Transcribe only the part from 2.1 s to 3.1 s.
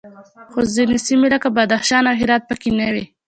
هرات پکې نه وې